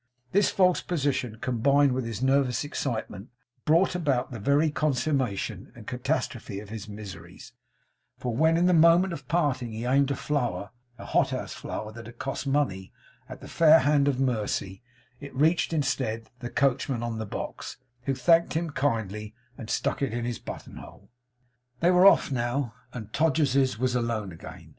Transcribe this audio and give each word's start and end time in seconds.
This 0.31 0.49
false 0.49 0.81
position, 0.81 1.35
combined 1.35 1.91
with 1.91 2.05
his 2.05 2.23
nervous 2.23 2.63
excitement, 2.63 3.29
brought 3.65 3.93
about 3.93 4.31
the 4.31 4.39
very 4.39 4.71
consummation 4.71 5.71
and 5.75 5.85
catastrophe 5.85 6.59
of 6.59 6.69
his 6.69 6.89
miseries; 6.89 7.53
for 8.17 8.35
when 8.35 8.57
in 8.57 8.65
the 8.65 8.73
moment 8.73 9.13
of 9.13 9.27
parting 9.27 9.71
he 9.73 9.85
aimed 9.85 10.09
a 10.09 10.15
flower, 10.15 10.71
a 10.97 11.05
hothouse 11.05 11.53
flower 11.53 11.91
that 11.91 12.07
had 12.07 12.17
cost 12.17 12.47
money, 12.47 12.91
at 13.29 13.41
the 13.41 13.47
fair 13.47 13.77
hand 13.81 14.07
of 14.07 14.19
Mercy, 14.19 14.81
it 15.19 15.35
reached, 15.35 15.71
instead, 15.71 16.31
the 16.39 16.49
coachman 16.49 17.03
on 17.03 17.19
the 17.19 17.25
box, 17.27 17.77
who 18.05 18.15
thanked 18.15 18.53
him 18.55 18.71
kindly, 18.71 19.35
and 19.55 19.69
stuck 19.69 20.01
it 20.01 20.13
in 20.13 20.25
his 20.25 20.39
buttonhole. 20.39 21.11
They 21.79 21.91
were 21.91 22.07
off 22.07 22.31
now; 22.31 22.73
and 22.91 23.13
Todgers's 23.13 23.77
was 23.77 23.93
alone 23.93 24.31
again. 24.31 24.69